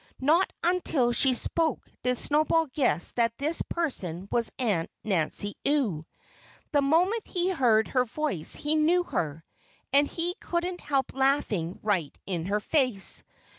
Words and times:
Not 0.19 0.51
until 0.63 1.11
she 1.11 1.35
spoke 1.35 1.87
did 2.01 2.17
Snowball 2.17 2.65
guess 2.65 3.11
that 3.11 3.37
this 3.37 3.61
person 3.69 4.27
was 4.31 4.51
Aunt 4.57 4.89
Nancy 5.03 5.55
Ewe. 5.63 6.07
The 6.71 6.81
moment 6.81 7.27
he 7.27 7.49
heard 7.51 7.89
her 7.89 8.05
voice 8.05 8.55
he 8.55 8.73
knew 8.75 9.03
her. 9.03 9.45
And 9.93 10.07
he 10.07 10.33
couldn't 10.39 10.81
help 10.81 11.13
laughing 11.13 11.77
right 11.83 12.17
in 12.25 12.45
her 12.45 12.59
face. 12.59 13.23